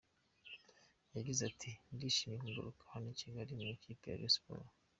[1.15, 4.73] Yagize ati “Ndishimye kugaruka hano i Kigali mu ikipe ya Rayon Sports.